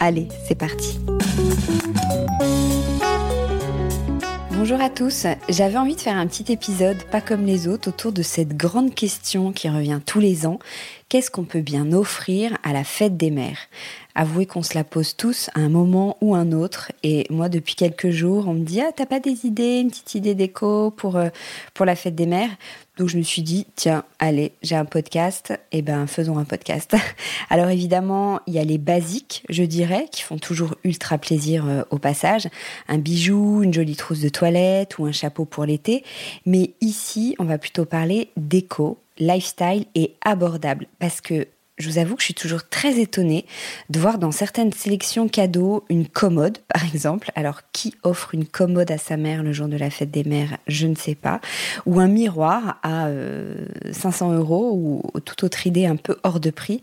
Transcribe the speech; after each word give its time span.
Allez, 0.00 0.28
c'est 0.46 0.54
parti. 0.54 1.00
Bonjour 4.52 4.80
à 4.80 4.90
tous, 4.90 5.26
j'avais 5.48 5.76
envie 5.76 5.96
de 5.96 6.00
faire 6.00 6.16
un 6.16 6.26
petit 6.26 6.52
épisode, 6.52 7.02
pas 7.10 7.20
comme 7.20 7.46
les 7.46 7.66
autres, 7.68 7.88
autour 7.88 8.12
de 8.12 8.22
cette 8.22 8.56
grande 8.56 8.94
question 8.94 9.52
qui 9.52 9.68
revient 9.68 10.00
tous 10.04 10.20
les 10.20 10.46
ans. 10.46 10.58
Qu'est-ce 11.08 11.30
qu'on 11.30 11.44
peut 11.44 11.62
bien 11.62 11.92
offrir 11.92 12.58
à 12.62 12.72
la 12.72 12.84
fête 12.84 13.16
des 13.16 13.30
mères? 13.30 13.58
Avouez 14.14 14.46
qu'on 14.46 14.62
se 14.62 14.74
la 14.74 14.84
pose 14.84 15.16
tous 15.16 15.48
à 15.54 15.60
un 15.60 15.68
moment 15.68 16.16
ou 16.20 16.34
un 16.34 16.52
autre. 16.52 16.92
Et 17.02 17.24
moi, 17.30 17.48
depuis 17.48 17.76
quelques 17.76 18.10
jours, 18.10 18.48
on 18.48 18.54
me 18.54 18.64
dit 18.64 18.80
Ah, 18.80 18.90
t'as 18.94 19.06
pas 19.06 19.20
des 19.20 19.46
idées, 19.46 19.78
une 19.78 19.90
petite 19.90 20.16
idée 20.16 20.34
d'écho 20.34 20.90
pour, 20.90 21.16
euh, 21.16 21.28
pour 21.72 21.86
la 21.86 21.96
fête 21.96 22.16
des 22.16 22.26
mères? 22.26 22.50
Donc 22.98 23.08
je 23.08 23.16
me 23.16 23.22
suis 23.22 23.42
dit, 23.42 23.64
tiens, 23.76 24.04
allez, 24.18 24.52
j'ai 24.62 24.74
un 24.74 24.84
podcast, 24.84 25.52
et 25.70 25.78
eh 25.78 25.82
ben 25.82 26.08
faisons 26.08 26.36
un 26.36 26.44
podcast. 26.44 26.96
Alors 27.50 27.70
évidemment, 27.70 28.40
il 28.48 28.54
y 28.54 28.58
a 28.58 28.64
les 28.64 28.76
basiques, 28.76 29.44
je 29.48 29.62
dirais, 29.62 30.06
qui 30.10 30.22
font 30.22 30.38
toujours 30.38 30.74
ultra 30.82 31.16
plaisir 31.16 31.64
euh, 31.66 31.82
au 31.90 31.98
passage. 31.98 32.48
Un 32.88 32.98
bijou, 32.98 33.62
une 33.62 33.72
jolie 33.72 33.94
trousse 33.94 34.20
de 34.20 34.28
toilette 34.28 34.98
ou 34.98 35.06
un 35.06 35.12
chapeau 35.12 35.44
pour 35.44 35.64
l'été. 35.64 36.02
Mais 36.44 36.72
ici, 36.80 37.36
on 37.38 37.44
va 37.44 37.56
plutôt 37.56 37.84
parler 37.84 38.30
d'éco, 38.36 38.98
lifestyle 39.18 39.86
et 39.94 40.14
abordable. 40.24 40.88
Parce 40.98 41.20
que 41.20 41.46
je 41.78 41.88
vous 41.88 41.98
avoue 41.98 42.16
que 42.16 42.22
je 42.22 42.26
suis 42.26 42.34
toujours 42.34 42.68
très 42.68 42.98
étonnée 42.98 43.46
de 43.88 44.00
voir 44.00 44.18
dans 44.18 44.32
certaines 44.32 44.72
sélections 44.72 45.28
cadeaux 45.28 45.84
une 45.88 46.06
commode, 46.06 46.58
par 46.72 46.84
exemple. 46.84 47.30
Alors, 47.36 47.60
qui 47.72 47.94
offre 48.02 48.34
une 48.34 48.46
commode 48.46 48.90
à 48.90 48.98
sa 48.98 49.16
mère 49.16 49.42
le 49.42 49.52
jour 49.52 49.68
de 49.68 49.76
la 49.76 49.90
fête 49.90 50.10
des 50.10 50.24
mères 50.24 50.58
Je 50.66 50.86
ne 50.86 50.96
sais 50.96 51.14
pas. 51.14 51.40
Ou 51.86 52.00
un 52.00 52.08
miroir 52.08 52.78
à 52.82 53.08
500 53.92 54.30
euh, 54.32 54.38
euros 54.38 54.72
ou 54.74 55.20
toute 55.20 55.44
autre 55.44 55.66
idée 55.66 55.86
un 55.86 55.96
peu 55.96 56.16
hors 56.24 56.40
de 56.40 56.50
prix. 56.50 56.80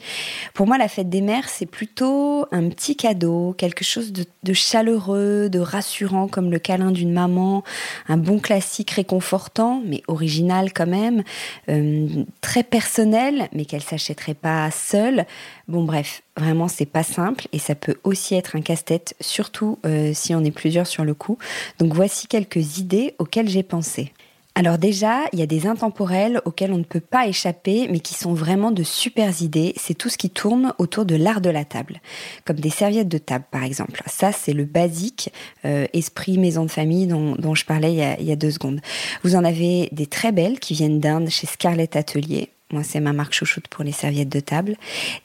Pour 0.53 0.67
moi, 0.67 0.77
la 0.77 0.87
fête 0.87 1.09
des 1.09 1.21
mères, 1.21 1.49
c'est 1.49 1.65
plutôt 1.65 2.45
un 2.51 2.69
petit 2.69 2.95
cadeau, 2.95 3.53
quelque 3.57 3.83
chose 3.83 4.13
de, 4.13 4.53
chaleureux, 4.53 5.49
de 5.49 5.59
rassurant, 5.59 6.27
comme 6.27 6.51
le 6.51 6.59
câlin 6.59 6.91
d'une 6.91 7.11
maman, 7.11 7.63
un 8.07 8.17
bon 8.17 8.39
classique 8.39 8.91
réconfortant, 8.91 9.81
mais 9.85 10.01
original 10.07 10.71
quand 10.73 10.87
même, 10.87 11.23
euh, 11.69 12.07
très 12.41 12.63
personnel, 12.63 13.49
mais 13.53 13.65
qu'elle 13.65 13.83
s'achèterait 13.83 14.33
pas 14.33 14.71
seul. 14.85 15.25
Bon 15.67 15.83
bref, 15.83 16.21
vraiment 16.37 16.67
c'est 16.67 16.85
pas 16.85 17.03
simple 17.03 17.47
et 17.51 17.59
ça 17.59 17.75
peut 17.75 17.95
aussi 18.03 18.35
être 18.35 18.55
un 18.55 18.61
casse-tête, 18.61 19.15
surtout 19.19 19.79
euh, 19.85 20.11
si 20.13 20.35
on 20.35 20.43
est 20.43 20.51
plusieurs 20.51 20.87
sur 20.87 21.03
le 21.03 21.13
coup. 21.13 21.37
Donc 21.79 21.93
voici 21.93 22.27
quelques 22.27 22.77
idées 22.77 23.15
auxquelles 23.19 23.49
j'ai 23.49 23.63
pensé. 23.63 24.11
Alors 24.57 24.77
déjà, 24.77 25.23
il 25.33 25.39
y 25.39 25.41
a 25.41 25.47
des 25.47 25.67
intemporels 25.67 26.41
auxquels 26.45 26.71
on 26.71 26.77
ne 26.77 26.83
peut 26.83 27.01
pas 27.01 27.27
échapper, 27.27 27.89
mais 27.91 27.99
qui 27.99 28.13
sont 28.13 28.33
vraiment 28.33 28.71
de 28.71 28.83
super 28.83 29.41
idées. 29.41 29.73
C'est 29.75 29.95
tout 29.95 30.07
ce 30.07 30.17
qui 30.17 30.29
tourne 30.29 30.73
autour 30.77 31.03
de 31.03 31.15
l'art 31.15 31.41
de 31.41 31.49
la 31.49 31.65
table, 31.65 31.99
comme 32.45 32.61
des 32.61 32.69
serviettes 32.69 33.09
de 33.09 33.17
table 33.17 33.43
par 33.51 33.63
exemple. 33.63 34.01
Ça, 34.05 34.31
c'est 34.31 34.53
le 34.53 34.63
basique 34.63 35.29
euh, 35.65 35.87
esprit 35.91 36.37
maison 36.37 36.63
de 36.63 36.71
famille 36.71 37.05
dont, 37.05 37.53
je 37.53 37.65
parlais 37.65 37.91
il 37.91 37.97
y, 37.97 38.03
a, 38.03 38.17
il 38.17 38.25
y, 38.25 38.31
a, 38.31 38.37
deux 38.37 38.51
secondes. 38.51 38.79
Vous 39.23 39.35
en 39.35 39.43
avez 39.43 39.89
des 39.91 40.07
très 40.07 40.31
belles 40.31 40.59
qui 40.59 40.73
viennent 40.73 41.01
d'Inde 41.01 41.29
chez 41.29 41.47
Scarlett 41.47 41.97
Atelier. 41.97 42.54
Moi, 42.71 42.81
c'est 42.81 42.99
ma 42.99 43.13
marque 43.13 43.33
chouchoute 43.33 43.67
pour 43.67 43.83
les 43.83 43.91
serviettes 43.91 44.29
de 44.29 44.39
table. 44.39 44.75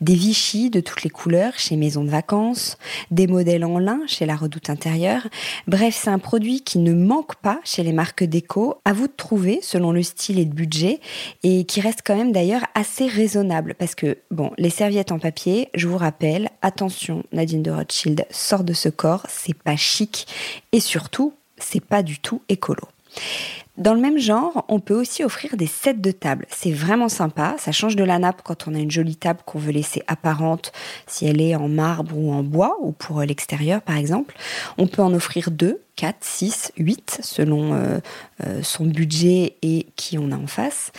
Des 0.03 0.15
Vichy 0.15 0.69
de 0.69 0.81
toutes 0.81 1.03
les 1.03 1.09
couleurs 1.09 1.55
chez 1.57 1.77
Maison 1.77 2.05
de 2.05 2.11
Vacances. 2.11 2.77
Des 3.11 3.27
modèles 3.27 3.65
en 3.65 3.79
lin 3.79 4.01
chez 4.07 4.27
La 4.27 4.37
Redoute 4.37 4.69
Intérieure. 4.69 5.27
Bref, 5.67 5.99
c'est 6.03 6.11
un 6.11 6.19
produit 6.19 6.61
qui 6.61 6.79
ne 6.79 6.93
manque 6.93 7.37
pas 7.37 7.59
chez 7.65 7.83
les 7.83 7.95
marques 7.95 8.25
déco. 8.25 8.77
À 8.85 8.93
vous 8.93 9.07
de 9.07 9.13
trouver 9.17 9.61
selon 9.63 9.91
le 9.91 10.03
style 10.03 10.39
et 10.39 10.45
le 10.45 10.53
budget. 10.53 11.01
Et 11.43 11.65
qui 11.65 11.81
reste 11.81 12.01
quand 12.05 12.15
même 12.15 12.33
d'ailleurs 12.33 12.67
assez 12.75 13.07
raisonnable. 13.07 13.75
Parce 13.79 13.95
que, 13.95 14.19
bon, 14.31 14.53
les 14.59 14.71
serviettes 14.71 15.11
en 15.11 15.19
papier, 15.19 15.71
je 15.73 15.89
vous 15.89 15.97
rappelle, 15.97 16.51
attention, 16.61 17.25
Nadine 17.33 17.63
de 17.63 17.71
Rothschild 17.71 18.27
sort 18.31 18.65
de 18.65 18.75
ce 18.75 18.91
corps. 18.91 19.25
C'est 19.31 19.57
pas 19.57 19.77
chic. 19.77 20.27
Et 20.73 20.81
surtout, 20.81 21.33
c'est 21.57 21.85
pas 21.85 22.03
du 22.03 22.19
tout 22.19 22.43
écolo. 22.51 22.83
Dans 23.81 23.95
le 23.95 24.01
même 24.01 24.19
genre, 24.19 24.67
on 24.69 24.79
peut 24.79 24.95
aussi 24.95 25.25
offrir 25.25 25.57
des 25.57 25.67
sets 25.67 25.95
de 25.95 26.11
table. 26.11 26.45
C'est 26.51 26.71
vraiment 26.71 27.09
sympa, 27.09 27.55
ça 27.59 27.73
change 27.73 27.97
de 27.97 28.05
la 28.05 28.19
nappe 28.19 28.43
quand 28.45 28.69
on 28.69 28.75
a 28.75 28.79
une 28.79 28.91
jolie 28.91 29.17
table 29.17 29.41
qu'on 29.47 29.59
veut 29.59 29.73
laisser 29.73 30.03
apparente 30.07 30.71
si 31.07 31.25
elle 31.25 31.41
est 31.41 31.57
en 31.57 31.67
marbre 31.67 32.15
ou 32.15 32.31
en 32.31 32.43
bois 32.43 32.77
ou 32.83 32.93
pour 32.93 33.23
l'extérieur 33.23 33.81
par 33.81 33.97
exemple. 33.97 34.37
On 34.77 34.87
peut 34.87 35.01
en 35.01 35.15
offrir 35.15 35.51
deux 35.51 35.81
4, 36.01 36.17
6, 36.21 36.73
8 36.79 37.21
selon 37.23 37.75
euh, 37.75 37.99
euh, 38.43 38.63
son 38.63 38.87
budget 38.87 39.57
et 39.61 39.87
qui 39.97 40.17
on 40.17 40.33
a 40.33 40.37
en 40.37 40.47
face. 40.47 40.93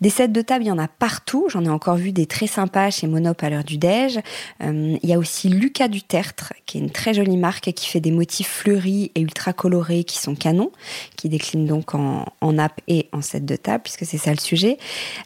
Des 0.00 0.10
sets 0.10 0.26
de 0.26 0.42
table, 0.42 0.64
il 0.64 0.66
y 0.66 0.72
en 0.72 0.80
a 0.80 0.88
partout. 0.88 1.46
J'en 1.48 1.64
ai 1.64 1.68
encore 1.68 1.94
vu 1.94 2.10
des 2.10 2.26
très 2.26 2.48
sympas 2.48 2.90
chez 2.90 3.06
Monop 3.06 3.40
à 3.40 3.50
l'heure 3.50 3.62
du 3.62 3.78
déj. 3.78 4.18
Euh, 4.64 4.96
il 5.00 5.08
y 5.08 5.14
a 5.14 5.18
aussi 5.18 5.48
Lucas 5.48 5.86
du 5.86 6.02
Tertre, 6.02 6.54
qui 6.66 6.78
est 6.78 6.80
une 6.80 6.90
très 6.90 7.14
jolie 7.14 7.36
marque 7.36 7.72
qui 7.72 7.86
fait 7.86 8.00
des 8.00 8.10
motifs 8.10 8.48
fleuris 8.48 9.12
et 9.14 9.20
ultra 9.20 9.52
colorés 9.52 10.02
qui 10.02 10.18
sont 10.18 10.34
canons, 10.34 10.72
qui 11.16 11.28
déclinent 11.28 11.66
donc 11.66 11.94
en, 11.94 12.24
en 12.40 12.52
nappe 12.54 12.80
et 12.88 13.08
en 13.12 13.22
set 13.22 13.44
de 13.44 13.54
table, 13.54 13.84
puisque 13.84 14.06
c'est 14.06 14.18
ça 14.18 14.32
le 14.32 14.40
sujet. 14.40 14.78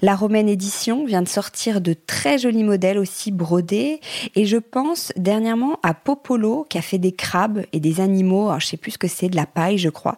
La 0.03 0.15
Romaine 0.15 0.51
Édition 0.51 1.07
vient 1.07 1.23
de 1.23 1.29
sortir 1.29 1.81
de 1.81 1.95
très 1.95 2.37
jolis 2.37 2.65
modèles 2.65 2.99
aussi 2.99 3.33
brodés. 3.33 4.03
Et 4.35 4.45
je 4.45 4.59
pense 4.59 5.11
dernièrement 5.17 5.79
à 5.83 5.95
Popolo, 5.95 6.67
qui 6.69 6.77
a 6.77 6.83
fait 6.83 6.99
des 6.99 7.13
crabes 7.13 7.63
et 7.73 7.81
des 7.81 8.01
animaux, 8.03 8.49
alors 8.49 8.61
je 8.61 8.67
sais 8.67 8.77
plus 8.77 8.91
ce 8.91 8.99
que 8.99 9.09
c'est, 9.09 9.22
de 9.29 9.37
la 9.37 9.47
paille, 9.47 9.79
je 9.79 9.89
crois, 9.89 10.17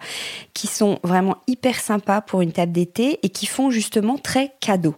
qui 0.52 0.66
sont 0.66 0.98
vraiment 1.02 1.36
hyper 1.46 1.80
sympas 1.80 2.20
pour 2.20 2.40
une 2.40 2.52
table 2.52 2.72
d'été 2.72 3.18
et 3.22 3.28
qui 3.28 3.46
font 3.46 3.70
justement 3.70 4.18
très 4.18 4.52
cadeau. 4.60 4.94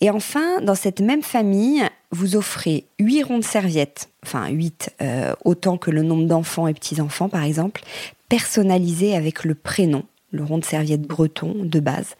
Et 0.00 0.10
enfin, 0.10 0.60
dans 0.60 0.74
cette 0.74 1.00
même 1.00 1.22
famille, 1.22 1.82
vous 2.10 2.36
offrez 2.36 2.86
8 2.98 3.22
ronds 3.22 3.38
de 3.38 3.44
serviettes, 3.44 4.10
enfin 4.24 4.48
8 4.48 4.94
euh, 5.00 5.34
autant 5.44 5.78
que 5.78 5.90
le 5.90 6.02
nombre 6.02 6.26
d'enfants 6.26 6.66
et 6.66 6.74
petits-enfants 6.74 7.28
par 7.28 7.42
exemple, 7.42 7.82
personnalisés 8.28 9.16
avec 9.16 9.44
le 9.44 9.54
prénom, 9.54 10.04
le 10.32 10.44
rond 10.44 10.58
de 10.58 10.64
serviette 10.64 11.02
breton 11.02 11.54
de 11.58 11.80
base, 11.80 12.16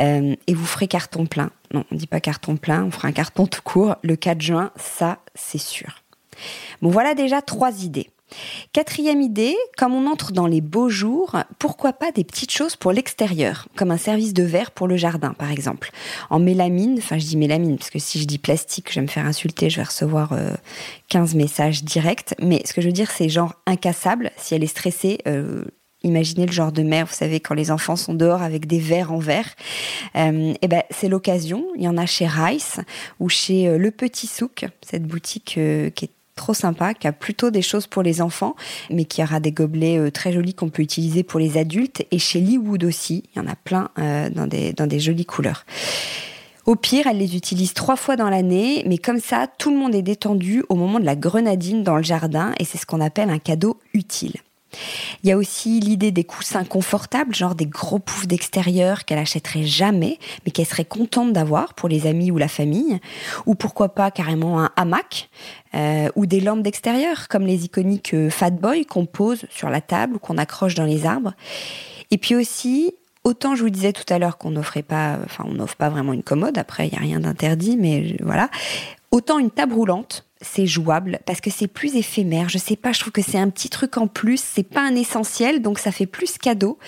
euh, 0.00 0.34
et 0.46 0.54
vous 0.54 0.66
ferez 0.66 0.88
carton 0.88 1.26
plein. 1.26 1.50
Non, 1.72 1.84
on 1.90 1.94
ne 1.94 2.00
dit 2.00 2.06
pas 2.06 2.20
carton 2.20 2.56
plein, 2.56 2.84
on 2.84 2.90
fera 2.90 3.08
un 3.08 3.12
carton 3.12 3.46
tout 3.46 3.62
court 3.62 3.96
le 4.02 4.16
4 4.16 4.40
juin, 4.40 4.72
ça 4.76 5.18
c'est 5.34 5.58
sûr. 5.58 6.02
Bon 6.80 6.90
voilà 6.90 7.14
déjà 7.14 7.40
trois 7.40 7.84
idées. 7.84 8.10
Quatrième 8.72 9.20
idée, 9.20 9.56
comme 9.76 9.94
on 9.94 10.10
entre 10.10 10.32
dans 10.32 10.46
les 10.46 10.60
beaux 10.60 10.88
jours, 10.88 11.36
pourquoi 11.58 11.92
pas 11.92 12.12
des 12.12 12.24
petites 12.24 12.50
choses 12.50 12.76
pour 12.76 12.92
l'extérieur, 12.92 13.68
comme 13.76 13.90
un 13.90 13.96
service 13.96 14.34
de 14.34 14.42
verre 14.42 14.70
pour 14.70 14.88
le 14.88 14.96
jardin 14.96 15.34
par 15.34 15.50
exemple. 15.50 15.90
En 16.30 16.38
mélamine, 16.38 16.96
enfin 16.98 17.18
je 17.18 17.26
dis 17.26 17.36
mélamine 17.36 17.76
parce 17.76 17.90
que 17.90 17.98
si 17.98 18.20
je 18.20 18.24
dis 18.24 18.38
plastique, 18.38 18.88
je 18.90 18.96
vais 18.96 19.02
me 19.02 19.10
faire 19.10 19.26
insulter, 19.26 19.70
je 19.70 19.76
vais 19.76 19.84
recevoir 19.84 20.34
15 21.08 21.34
euh, 21.34 21.38
messages 21.38 21.84
directs, 21.84 22.34
mais 22.40 22.62
ce 22.64 22.72
que 22.72 22.80
je 22.80 22.86
veux 22.86 22.92
dire 22.92 23.10
c'est 23.10 23.28
genre 23.28 23.54
incassable, 23.66 24.30
si 24.36 24.54
elle 24.54 24.64
est 24.64 24.68
stressée, 24.68 25.18
euh, 25.26 25.64
Imaginez 26.04 26.46
le 26.46 26.52
genre 26.52 26.72
de 26.72 26.82
mère, 26.82 27.06
vous 27.06 27.14
savez, 27.14 27.38
quand 27.38 27.54
les 27.54 27.70
enfants 27.70 27.94
sont 27.94 28.14
dehors 28.14 28.42
avec 28.42 28.66
des 28.66 28.80
verres 28.80 29.12
en 29.12 29.18
verre. 29.18 29.46
Euh, 30.16 30.50
et 30.50 30.58
eh 30.62 30.66
ben, 30.66 30.82
c'est 30.90 31.08
l'occasion. 31.08 31.64
Il 31.76 31.82
y 31.84 31.86
en 31.86 31.96
a 31.96 32.06
chez 32.06 32.26
Rice 32.26 32.80
ou 33.20 33.28
chez 33.28 33.78
Le 33.78 33.90
Petit 33.92 34.26
Souk, 34.26 34.64
cette 34.84 35.04
boutique 35.04 35.60
qui 35.94 36.04
est 36.04 36.10
trop 36.34 36.54
sympa, 36.54 36.94
qui 36.94 37.06
a 37.06 37.12
plutôt 37.12 37.50
des 37.50 37.62
choses 37.62 37.86
pour 37.86 38.02
les 38.02 38.22
enfants, 38.22 38.56
mais 38.90 39.04
qui 39.04 39.22
aura 39.22 39.40
des 39.40 39.52
gobelets 39.52 39.98
euh, 39.98 40.10
très 40.10 40.32
jolis 40.32 40.54
qu'on 40.54 40.70
peut 40.70 40.82
utiliser 40.82 41.22
pour 41.22 41.38
les 41.40 41.58
adultes. 41.58 42.04
Et 42.10 42.18
chez 42.18 42.40
Leewood 42.40 42.84
aussi, 42.84 43.24
il 43.34 43.38
y 43.38 43.44
en 43.44 43.46
a 43.46 43.54
plein 43.54 43.90
euh, 43.98 44.30
dans 44.30 44.86
des 44.86 45.00
jolies 45.00 45.26
couleurs. 45.26 45.64
Au 46.64 46.76
pire, 46.76 47.08
elle 47.08 47.18
les 47.18 47.36
utilise 47.36 47.74
trois 47.74 47.96
fois 47.96 48.14
dans 48.14 48.30
l'année, 48.30 48.84
mais 48.86 48.98
comme 48.98 49.18
ça, 49.18 49.48
tout 49.58 49.70
le 49.70 49.76
monde 49.76 49.94
est 49.94 50.02
détendu 50.02 50.62
au 50.68 50.76
moment 50.76 51.00
de 51.00 51.04
la 51.04 51.16
grenadine 51.16 51.82
dans 51.82 51.96
le 51.96 52.04
jardin, 52.04 52.52
et 52.60 52.64
c'est 52.64 52.78
ce 52.78 52.86
qu'on 52.86 53.00
appelle 53.00 53.30
un 53.30 53.38
cadeau 53.38 53.80
utile. 53.94 54.34
Il 55.22 55.28
y 55.28 55.32
a 55.32 55.36
aussi 55.36 55.80
l'idée 55.80 56.10
des 56.10 56.24
coussins 56.24 56.64
confortables, 56.64 57.34
genre 57.34 57.54
des 57.54 57.66
gros 57.66 57.98
poufs 57.98 58.26
d'extérieur 58.26 59.04
qu'elle 59.04 59.18
achèterait 59.18 59.64
jamais, 59.64 60.18
mais 60.44 60.52
qu'elle 60.52 60.66
serait 60.66 60.84
contente 60.84 61.32
d'avoir 61.32 61.74
pour 61.74 61.88
les 61.88 62.06
amis 62.06 62.30
ou 62.30 62.38
la 62.38 62.48
famille. 62.48 62.98
Ou 63.46 63.54
pourquoi 63.54 63.90
pas 63.90 64.10
carrément 64.10 64.60
un 64.60 64.70
hamac, 64.76 65.30
euh, 65.74 66.08
ou 66.16 66.26
des 66.26 66.40
lampes 66.40 66.62
d'extérieur, 66.62 67.28
comme 67.28 67.46
les 67.46 67.64
iconiques 67.64 68.14
euh, 68.14 68.30
Fat 68.30 68.50
Boy 68.50 68.84
qu'on 68.84 69.06
pose 69.06 69.46
sur 69.50 69.70
la 69.70 69.80
table 69.80 70.16
ou 70.16 70.18
qu'on 70.18 70.38
accroche 70.38 70.74
dans 70.74 70.84
les 70.84 71.06
arbres. 71.06 71.34
Et 72.10 72.18
puis 72.18 72.34
aussi, 72.34 72.94
Autant 73.24 73.54
je 73.54 73.62
vous 73.62 73.70
disais 73.70 73.92
tout 73.92 74.12
à 74.12 74.18
l'heure 74.18 74.36
qu'on 74.36 74.50
n'offrait 74.50 74.82
pas, 74.82 75.16
enfin 75.24 75.44
on 75.46 75.54
n'offre 75.54 75.76
pas 75.76 75.88
vraiment 75.88 76.12
une 76.12 76.24
commode, 76.24 76.58
après 76.58 76.88
il 76.88 76.90
n'y 76.90 76.98
a 76.98 77.00
rien 77.00 77.20
d'interdit, 77.20 77.76
mais 77.76 78.16
voilà. 78.20 78.50
Autant 79.12 79.38
une 79.38 79.50
table 79.50 79.74
roulante, 79.74 80.24
c'est 80.42 80.66
jouable 80.66 81.20
parce 81.24 81.40
que 81.40 81.50
c'est 81.50 81.68
plus 81.68 81.96
éphémère. 81.96 82.48
Je 82.48 82.58
sais 82.58 82.76
pas, 82.76 82.92
je 82.92 83.00
trouve 83.00 83.12
que 83.12 83.22
c'est 83.22 83.38
un 83.38 83.48
petit 83.48 83.70
truc 83.70 83.96
en 83.96 84.06
plus, 84.06 84.42
c'est 84.42 84.62
pas 84.62 84.82
un 84.82 84.94
essentiel, 84.94 85.62
donc 85.62 85.78
ça 85.78 85.92
fait 85.92 86.06
plus 86.06 86.36
cadeau. 86.38 86.78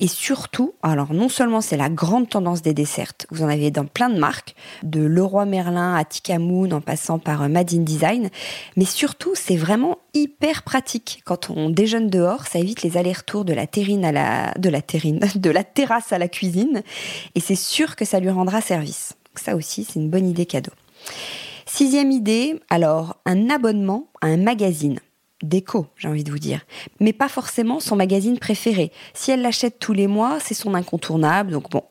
Et 0.00 0.06
surtout, 0.06 0.74
alors 0.82 1.12
non 1.12 1.28
seulement 1.28 1.60
c'est 1.60 1.76
la 1.76 1.88
grande 1.88 2.28
tendance 2.28 2.62
des 2.62 2.74
desserts, 2.74 3.12
vous 3.30 3.42
en 3.42 3.48
avez 3.48 3.72
dans 3.72 3.84
plein 3.84 4.10
de 4.10 4.18
marques, 4.18 4.54
de 4.84 5.00
Leroy 5.00 5.44
Merlin 5.44 5.96
à 5.96 6.04
Tikamoon 6.04 6.70
en 6.70 6.80
passant 6.80 7.18
par 7.18 7.42
euh, 7.42 7.48
Made 7.48 7.74
in 7.74 7.80
Design, 7.80 8.30
mais 8.76 8.84
surtout 8.84 9.32
c'est 9.34 9.56
vraiment 9.56 9.98
hyper 10.14 10.62
pratique. 10.62 11.22
Quand 11.24 11.50
on 11.50 11.68
déjeune 11.70 12.10
dehors, 12.10 12.46
ça 12.46 12.60
évite 12.60 12.82
les 12.82 12.96
allers-retours 12.96 13.44
de 13.44 13.52
la 13.52 13.66
terrine 13.66 14.04
à 14.04 14.12
la 14.12 14.54
de 14.56 14.68
la 14.68 14.82
terrine, 14.82 15.20
de 15.34 15.50
la 15.50 15.64
terrasse 15.64 16.12
à 16.12 16.18
la 16.18 16.28
cuisine, 16.28 16.82
et 17.34 17.40
c'est 17.40 17.56
sûr 17.56 17.96
que 17.96 18.04
ça 18.04 18.20
lui 18.20 18.30
rendra 18.30 18.60
service. 18.60 19.14
ça 19.34 19.56
aussi, 19.56 19.84
c'est 19.84 19.98
une 19.98 20.10
bonne 20.10 20.28
idée 20.28 20.46
cadeau. 20.46 20.72
Sixième 21.70 22.10
idée, 22.10 22.58
alors 22.70 23.18
un 23.26 23.50
abonnement 23.50 24.08
à 24.22 24.28
un 24.28 24.38
magazine. 24.38 25.00
Déco, 25.42 25.86
j'ai 25.96 26.08
envie 26.08 26.24
de 26.24 26.30
vous 26.30 26.38
dire. 26.38 26.62
Mais 26.98 27.12
pas 27.12 27.28
forcément 27.28 27.78
son 27.78 27.94
magazine 27.94 28.38
préféré. 28.38 28.90
Si 29.12 29.30
elle 29.30 29.42
l'achète 29.42 29.78
tous 29.78 29.92
les 29.92 30.06
mois, 30.06 30.38
c'est 30.40 30.54
son 30.54 30.74
incontournable. 30.74 31.52
Donc 31.52 31.70
bon, 31.70 31.82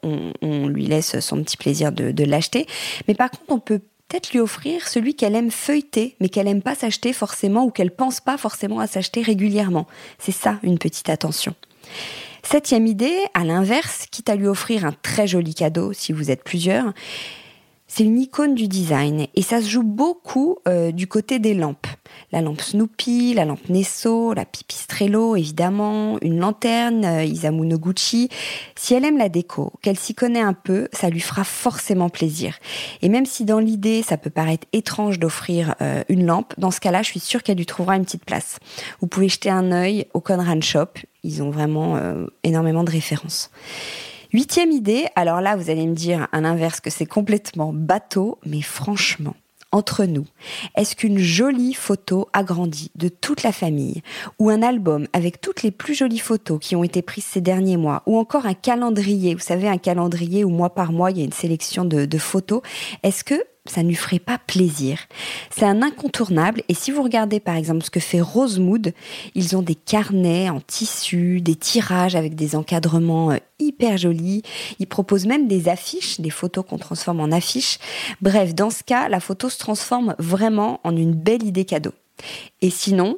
on, 0.41 0.67
lui 0.67 0.87
laisse 0.87 1.19
son 1.19 1.41
petit 1.43 1.57
plaisir 1.57 1.91
de, 1.91 2.23
l'acheter. 2.23 2.65
Mais 3.07 3.13
par 3.13 3.29
contre, 3.29 3.45
on 3.49 3.59
peut 3.59 3.79
peut-être 4.07 4.31
lui 4.31 4.39
offrir 4.39 4.87
celui 4.87 5.15
qu'elle 5.15 5.35
aime 5.35 5.51
feuilleter, 5.51 6.15
mais 6.19 6.27
qu'elle 6.27 6.47
aime 6.47 6.63
pas 6.63 6.75
s'acheter 6.75 7.13
forcément 7.13 7.63
ou 7.63 7.69
qu'elle 7.69 7.91
pense 7.91 8.19
pas 8.19 8.37
forcément 8.37 8.79
à 8.79 8.87
s'acheter 8.87 9.21
régulièrement. 9.21 9.85
C'est 10.17 10.33
ça, 10.33 10.59
une 10.63 10.79
petite 10.79 11.09
attention. 11.09 11.53
Septième 12.41 12.87
idée, 12.87 13.17
à 13.35 13.43
l'inverse, 13.43 14.07
quitte 14.09 14.29
à 14.29 14.35
lui 14.35 14.47
offrir 14.47 14.85
un 14.85 14.93
très 15.03 15.27
joli 15.27 15.53
cadeau 15.53 15.93
si 15.93 16.13
vous 16.13 16.31
êtes 16.31 16.43
plusieurs, 16.43 16.93
c'est 17.87 18.03
une 18.03 18.19
icône 18.19 18.53
du 18.53 18.67
design 18.67 19.27
et 19.33 19.41
ça 19.41 19.61
se 19.61 19.69
joue 19.69 19.83
beaucoup 19.83 20.57
euh, 20.67 20.91
du 20.91 21.07
côté 21.07 21.39
des 21.39 21.53
lampes. 21.53 21.87
La 22.31 22.41
lampe 22.41 22.61
Snoopy, 22.61 23.33
la 23.33 23.45
lampe 23.45 23.69
Nesso, 23.69 24.33
la 24.33 24.43
Pipistrello 24.43 25.37
évidemment, 25.37 26.17
une 26.21 26.39
lanterne 26.39 27.05
euh, 27.05 27.23
Isamu 27.23 27.65
Noguchi. 27.65 28.29
Si 28.75 28.93
elle 28.93 29.05
aime 29.05 29.17
la 29.17 29.29
déco, 29.29 29.71
qu'elle 29.81 29.97
s'y 29.97 30.13
connaît 30.13 30.41
un 30.41 30.53
peu, 30.53 30.89
ça 30.91 31.09
lui 31.09 31.21
fera 31.21 31.45
forcément 31.45 32.09
plaisir. 32.09 32.57
Et 33.01 33.07
même 33.07 33.25
si 33.25 33.45
dans 33.45 33.59
l'idée 33.59 34.03
ça 34.03 34.17
peut 34.17 34.29
paraître 34.29 34.67
étrange 34.73 35.17
d'offrir 35.17 35.75
euh, 35.81 36.03
une 36.09 36.25
lampe, 36.25 36.53
dans 36.57 36.71
ce 36.71 36.81
cas-là, 36.81 37.03
je 37.03 37.09
suis 37.09 37.21
sûre 37.21 37.41
qu'elle 37.41 37.57
lui 37.57 37.65
trouvera 37.65 37.95
une 37.95 38.03
petite 38.03 38.25
place. 38.25 38.59
Vous 38.99 39.07
pouvez 39.07 39.29
jeter 39.29 39.49
un 39.49 39.71
œil 39.71 40.07
au 40.13 40.19
Conran 40.19 40.59
Shop, 40.61 40.89
ils 41.23 41.41
ont 41.41 41.49
vraiment 41.49 41.99
énormément 42.43 42.83
de 42.83 42.91
références. 42.91 43.49
Huitième 44.33 44.71
idée, 44.71 45.07
alors 45.15 45.41
là 45.41 45.55
vous 45.55 45.69
allez 45.69 45.87
me 45.87 45.95
dire 45.95 46.27
à 46.31 46.41
l'inverse 46.41 46.79
que 46.79 46.89
c'est 46.89 47.05
complètement 47.05 47.71
bateau, 47.73 48.39
mais 48.45 48.61
franchement, 48.61 49.35
entre 49.71 50.05
nous, 50.05 50.25
est-ce 50.75 50.95
qu'une 50.95 51.19
jolie 51.19 51.73
photo 51.73 52.29
agrandie 52.31 52.91
de 52.95 53.09
toute 53.09 53.43
la 53.43 53.51
famille, 53.51 54.01
ou 54.39 54.49
un 54.49 54.61
album 54.61 55.07
avec 55.13 55.41
toutes 55.41 55.61
les 55.61 55.71
plus 55.71 55.93
jolies 55.93 56.19
photos 56.19 56.59
qui 56.61 56.75
ont 56.75 56.83
été 56.83 57.01
prises 57.01 57.25
ces 57.25 57.41
derniers 57.41 57.77
mois, 57.77 58.01
ou 58.05 58.17
encore 58.17 58.45
un 58.45 58.53
calendrier, 58.53 59.33
vous 59.33 59.41
savez, 59.41 59.67
un 59.67 59.77
calendrier 59.77 60.43
où 60.43 60.49
mois 60.49 60.73
par 60.73 60.91
mois 60.91 61.11
il 61.11 61.17
y 61.17 61.21
a 61.21 61.25
une 61.25 61.33
sélection 61.33 61.83
de, 61.83 62.17
photos, 62.17 62.61
est-ce 63.03 63.23
que 63.23 63.35
ça 63.65 63.83
ne 63.83 63.89
lui 63.89 63.95
ferait 63.95 64.19
pas 64.19 64.37
plaisir? 64.37 64.99
C'est 65.51 65.65
un 65.65 65.81
incontournable 65.81 66.63
et 66.69 66.73
si 66.73 66.89
vous 66.91 67.03
regardez 67.03 67.41
par 67.41 67.55
exemple 67.55 67.83
ce 67.83 67.89
que 67.89 67.99
fait 67.99 68.21
Rosemood, 68.21 68.93
ils 69.35 69.57
ont 69.57 69.61
des 69.61 69.75
carnets 69.75 70.49
en 70.49 70.61
tissu, 70.61 71.41
des 71.41 71.55
tirages 71.55 72.15
avec 72.15 72.35
des 72.35 72.55
encadrements 72.55 73.31
euh, 73.31 73.37
hyper 73.67 73.97
jolis, 73.97 74.43
ils 74.79 74.87
proposent 74.87 75.25
même 75.25 75.47
des 75.47 75.69
affiches, 75.69 76.19
des 76.19 76.29
photos 76.29 76.65
qu'on 76.67 76.77
transforme 76.77 77.19
en 77.19 77.31
affiches. 77.31 77.79
Bref, 78.21 78.55
dans 78.55 78.69
ce 78.69 78.83
cas, 78.83 79.09
la 79.09 79.19
photo 79.19 79.49
se 79.49 79.57
transforme 79.57 80.15
vraiment 80.19 80.79
en 80.83 80.95
une 80.95 81.13
belle 81.13 81.43
idée 81.43 81.65
cadeau. 81.65 81.93
Et 82.61 82.69
sinon, 82.69 83.17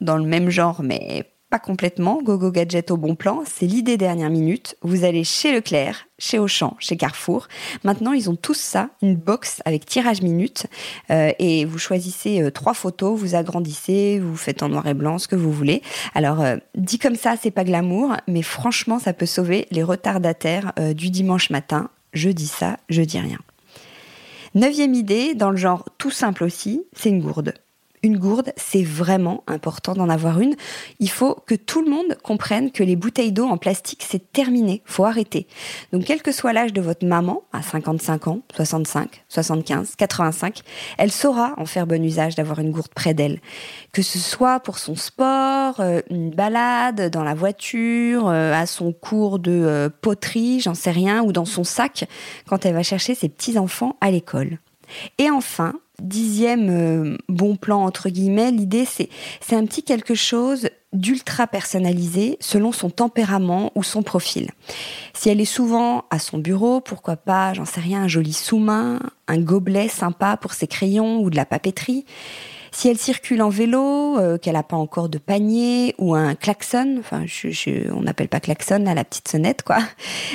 dans 0.00 0.16
le 0.16 0.24
même 0.24 0.50
genre 0.50 0.82
mais 0.82 1.24
pas 1.50 1.58
complètement, 1.58 2.20
Gogo 2.22 2.50
Gadget 2.50 2.90
au 2.90 2.96
bon 2.96 3.14
plan, 3.14 3.42
c'est 3.46 3.66
l'idée 3.66 3.96
dernière 3.96 4.30
minute. 4.30 4.76
Vous 4.82 5.04
allez 5.04 5.22
chez 5.22 5.52
Leclerc, 5.52 6.05
chez 6.18 6.38
Auchan, 6.38 6.76
chez 6.78 6.96
Carrefour. 6.96 7.48
Maintenant, 7.84 8.12
ils 8.12 8.30
ont 8.30 8.36
tous 8.36 8.56
ça, 8.56 8.90
une 9.02 9.16
box 9.16 9.60
avec 9.64 9.84
tirage 9.86 10.22
minute. 10.22 10.66
Euh, 11.10 11.32
et 11.38 11.64
vous 11.64 11.78
choisissez 11.78 12.42
euh, 12.42 12.50
trois 12.50 12.74
photos, 12.74 13.18
vous 13.18 13.34
agrandissez, 13.34 14.18
vous 14.18 14.36
faites 14.36 14.62
en 14.62 14.68
noir 14.68 14.86
et 14.86 14.94
blanc, 14.94 15.18
ce 15.18 15.28
que 15.28 15.36
vous 15.36 15.52
voulez. 15.52 15.82
Alors, 16.14 16.40
euh, 16.40 16.56
dit 16.74 16.98
comme 16.98 17.16
ça, 17.16 17.34
c'est 17.40 17.50
pas 17.50 17.64
glamour, 17.64 18.16
mais 18.26 18.42
franchement, 18.42 18.98
ça 18.98 19.12
peut 19.12 19.26
sauver 19.26 19.66
les 19.70 19.82
retardataires 19.82 20.72
du 20.94 21.10
dimanche 21.10 21.50
matin. 21.50 21.90
Je 22.12 22.30
dis 22.30 22.46
ça, 22.46 22.78
je 22.88 23.02
dis 23.02 23.18
rien. 23.18 23.38
Neuvième 24.54 24.94
idée, 24.94 25.34
dans 25.34 25.50
le 25.50 25.56
genre 25.56 25.84
tout 25.98 26.10
simple 26.10 26.44
aussi, 26.44 26.82
c'est 26.94 27.10
une 27.10 27.20
gourde 27.20 27.52
une 28.06 28.18
gourde, 28.18 28.52
c'est 28.56 28.82
vraiment 28.82 29.42
important 29.46 29.94
d'en 29.94 30.08
avoir 30.08 30.40
une. 30.40 30.54
Il 31.00 31.10
faut 31.10 31.36
que 31.46 31.54
tout 31.54 31.82
le 31.82 31.90
monde 31.90 32.16
comprenne 32.22 32.70
que 32.70 32.82
les 32.82 32.96
bouteilles 32.96 33.32
d'eau 33.32 33.46
en 33.46 33.58
plastique, 33.58 34.04
c'est 34.08 34.32
terminé, 34.32 34.82
faut 34.84 35.04
arrêter. 35.04 35.46
Donc 35.92 36.04
quel 36.04 36.22
que 36.22 36.32
soit 36.32 36.52
l'âge 36.52 36.72
de 36.72 36.80
votre 36.80 37.04
maman, 37.04 37.42
à 37.52 37.62
55 37.62 38.28
ans, 38.28 38.40
65, 38.54 39.24
75, 39.28 39.96
85, 39.96 40.60
elle 40.98 41.10
saura 41.10 41.54
en 41.56 41.66
faire 41.66 41.86
bon 41.86 42.02
usage 42.02 42.36
d'avoir 42.36 42.60
une 42.60 42.70
gourde 42.70 42.94
près 42.94 43.12
d'elle. 43.12 43.40
Que 43.92 44.02
ce 44.02 44.18
soit 44.18 44.60
pour 44.60 44.78
son 44.78 44.94
sport, 44.94 45.80
euh, 45.80 46.00
une 46.08 46.30
balade 46.30 47.10
dans 47.10 47.24
la 47.24 47.34
voiture, 47.34 48.28
euh, 48.28 48.52
à 48.54 48.66
son 48.66 48.92
cours 48.92 49.38
de 49.38 49.50
euh, 49.50 49.88
poterie, 50.00 50.60
j'en 50.60 50.74
sais 50.74 50.92
rien, 50.92 51.22
ou 51.22 51.32
dans 51.32 51.44
son 51.44 51.64
sac 51.64 52.08
quand 52.48 52.64
elle 52.64 52.74
va 52.74 52.84
chercher 52.84 53.14
ses 53.14 53.28
petits-enfants 53.28 53.96
à 54.00 54.10
l'école. 54.10 54.58
Et 55.18 55.30
enfin, 55.30 55.74
dixième 56.00 56.70
euh, 56.70 57.16
bon 57.28 57.56
plan 57.56 57.84
entre 57.84 58.08
guillemets, 58.08 58.50
l'idée 58.50 58.84
c'est 58.84 59.08
c'est 59.40 59.56
un 59.56 59.64
petit 59.64 59.82
quelque 59.82 60.14
chose 60.14 60.68
d'ultra 60.92 61.46
personnalisé 61.46 62.36
selon 62.40 62.72
son 62.72 62.90
tempérament 62.90 63.72
ou 63.74 63.82
son 63.82 64.02
profil. 64.02 64.50
Si 65.12 65.28
elle 65.28 65.40
est 65.40 65.44
souvent 65.44 66.04
à 66.10 66.18
son 66.18 66.38
bureau, 66.38 66.80
pourquoi 66.80 67.16
pas, 67.16 67.52
j'en 67.54 67.64
sais 67.64 67.80
rien, 67.80 68.02
un 68.02 68.08
joli 68.08 68.32
sous-main, 68.32 69.00
un 69.28 69.38
gobelet 69.38 69.88
sympa 69.88 70.36
pour 70.36 70.54
ses 70.54 70.66
crayons 70.66 71.18
ou 71.20 71.30
de 71.30 71.36
la 71.36 71.44
papeterie. 71.44 72.04
Si 72.76 72.88
elle 72.88 72.98
circule 72.98 73.40
en 73.40 73.48
vélo, 73.48 74.18
euh, 74.18 74.36
qu'elle 74.36 74.52
n'a 74.52 74.62
pas 74.62 74.76
encore 74.76 75.08
de 75.08 75.16
panier 75.16 75.94
ou 75.96 76.14
un 76.14 76.34
klaxon, 76.34 76.96
enfin, 76.98 77.24
je, 77.24 77.90
on 77.90 78.02
n'appelle 78.02 78.28
pas 78.28 78.38
klaxon 78.38 78.84
là, 78.84 78.92
la 78.92 79.02
petite 79.02 79.28
sonnette 79.28 79.62
quoi. 79.62 79.78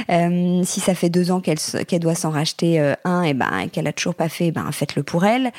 Euh, 0.09 0.63
si 0.63 0.79
ça 0.79 0.95
fait 0.95 1.11
deux 1.11 1.29
ans 1.29 1.39
qu'elle 1.39 1.59
qu'elle 1.87 1.99
doit 1.99 2.15
s'en 2.15 2.31
racheter 2.31 2.79
euh, 2.79 2.95
un, 3.05 3.21
et 3.21 3.35
ben 3.35 3.67
qu'elle 3.71 3.85
a 3.85 3.93
toujours 3.93 4.15
pas 4.15 4.27
fait, 4.27 4.49
ben 4.49 4.71
faites-le 4.71 5.03
pour 5.03 5.23
elle. 5.23 5.51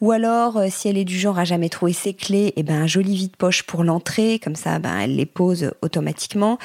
Ou 0.00 0.12
alors, 0.12 0.58
si 0.70 0.88
elle 0.88 0.96
est 0.96 1.04
du 1.04 1.18
genre 1.18 1.38
à 1.38 1.44
jamais 1.44 1.68
trouver 1.68 1.92
ses 1.92 2.14
clés, 2.14 2.54
et 2.56 2.62
ben 2.62 2.84
un 2.84 2.86
joli 2.86 3.14
vide-poche 3.14 3.64
pour 3.64 3.84
l'entrée, 3.84 4.40
comme 4.42 4.56
ça, 4.56 4.78
ben 4.78 4.98
elle 4.98 5.16
les 5.16 5.26
pose 5.26 5.72
automatiquement. 5.82 6.56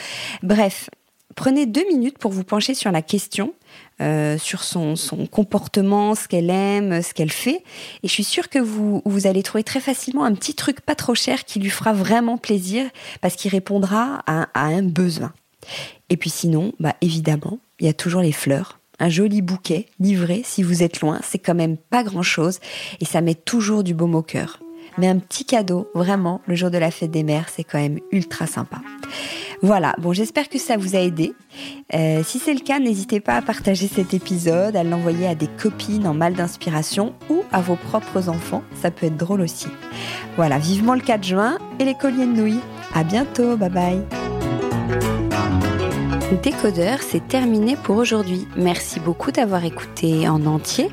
Bref, 0.42 0.90
prenez 1.36 1.66
deux 1.66 1.86
minutes 1.90 2.18
pour 2.18 2.32
vous 2.32 2.46
pencher 2.46 2.76
sur 2.76 2.94
la 2.94 3.02
question 3.02 3.54
euh, 4.02 4.38
sur 4.38 4.64
son, 4.64 4.96
comportement, 5.32 6.16
ce 6.16 6.28
qu'elle 6.28 6.50
aime, 6.50 7.02
ce 7.02 7.14
qu'elle 7.14 7.32
fait. 7.32 7.64
Et 8.04 8.08
je 8.08 8.12
suis 8.12 8.26
sûre 8.26 8.50
que 8.50 8.60
vous, 8.60 9.02
vous 9.06 9.26
allez 9.26 9.42
trouver 9.42 9.64
très 9.64 9.80
facilement 9.80 10.26
un 10.26 10.34
petit 10.34 10.54
truc 10.54 10.82
pas 10.82 10.96
trop 10.96 11.16
cher 11.16 11.46
qui 11.46 11.60
lui 11.60 11.70
fera 11.70 11.94
vraiment 11.94 12.38
plaisir 12.38 12.86
parce 13.22 13.36
qu'il 13.36 13.52
répondra 13.52 14.22
à, 14.28 14.48
un 14.54 14.84
besoin. 14.84 15.32
Et 16.10 16.18
puis 16.18 16.30
sinon, 16.30 16.74
bah 16.80 16.96
évidemment, 17.00 17.60
il 17.80 17.86
y 17.86 17.90
a 17.90 17.94
toujours 17.94 18.22
les 18.22 18.34
fleurs. 18.34 18.80
Un 19.00 19.10
joli 19.10 19.42
bouquet 19.42 19.88
livré 20.00 20.42
si 20.44 20.62
vous 20.62 20.84
êtes 20.84 21.00
loin, 21.00 21.20
c'est 21.24 21.40
quand 21.40 21.56
même 21.56 21.78
pas 21.78 22.04
grand 22.04 22.24
chose 22.24 22.60
et 23.00 23.06
ça 23.06 23.22
met 23.22 23.36
toujours 23.36 23.84
du 23.84 23.94
baume 23.94 24.16
au 24.16 24.22
cœur. 24.22 24.60
Mais 24.98 25.08
un 25.08 25.20
petit 25.20 25.46
cadeau, 25.46 25.90
vraiment, 25.96 26.42
le 26.48 26.56
jour 26.56 26.70
de 26.70 26.78
la 26.78 26.92
fête 26.92 27.12
des 27.12 27.24
mères, 27.24 27.48
c'est 27.54 27.64
quand 27.64 27.80
même 27.80 28.00
ultra 28.12 28.46
sympa. 28.46 28.82
Voilà, 29.66 29.96
bon 29.98 30.14
j'espère 30.14 30.48
que 30.48 30.60
ça 30.60 30.78
vous 30.78 30.96
a 30.96 31.00
aidé. 31.00 31.34
Euh, 31.96 32.22
si 32.24 32.38
c'est 32.38 32.54
le 32.54 32.60
cas, 32.60 32.78
n'hésitez 32.78 33.20
pas 33.20 33.34
à 33.34 33.42
partager 33.42 33.88
cet 33.88 34.14
épisode, 34.14 34.76
à 34.76 34.84
l'envoyer 34.84 35.26
à 35.26 35.34
des 35.34 35.48
copines 35.48 36.06
en 36.06 36.14
mal 36.14 36.36
d'inspiration 36.36 37.16
ou 37.32 37.42
à 37.52 37.62
vos 37.62 37.76
propres 37.76 38.30
enfants, 38.30 38.62
ça 38.80 38.92
peut 38.92 39.08
être 39.08 39.18
drôle 39.18 39.42
aussi. 39.42 39.66
Voilà, 40.36 40.60
vivement 40.60 40.94
le 40.94 41.02
4 41.02 41.24
juin 41.24 41.58
et 41.80 41.84
les 41.84 41.96
colliers 41.96 42.28
de 42.28 42.32
nouilles. 42.32 42.60
À 42.94 43.04
bientôt, 43.04 43.58
bye 43.58 43.72
bye. 43.72 44.02
Décodeur, 46.44 47.00
c'est 47.02 47.28
terminé 47.28 47.76
pour 47.76 47.98
aujourd'hui. 47.98 48.48
Merci 48.56 49.00
beaucoup 49.00 49.32
d'avoir 49.32 49.66
écouté 49.66 50.30
en 50.30 50.46
entier. 50.46 50.92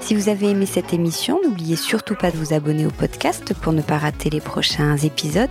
Si 0.00 0.14
vous 0.14 0.30
avez 0.30 0.48
aimé 0.48 0.64
cette 0.64 0.94
émission, 0.94 1.40
n'oubliez 1.44 1.76
surtout 1.76 2.14
pas 2.14 2.30
de 2.30 2.38
vous 2.38 2.54
abonner 2.54 2.86
au 2.86 2.90
podcast 2.90 3.52
pour 3.52 3.74
ne 3.74 3.82
pas 3.82 3.98
rater 3.98 4.30
les 4.30 4.40
prochains 4.40 4.96
épisodes. 4.96 5.50